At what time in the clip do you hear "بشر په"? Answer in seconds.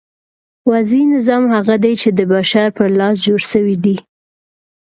2.33-2.83